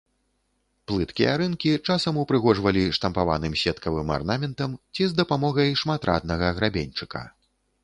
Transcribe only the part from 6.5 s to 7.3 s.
грабеньчыка.